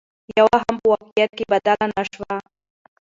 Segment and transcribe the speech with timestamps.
[0.39, 2.35] يوه هم په واقعيت بدله نشوه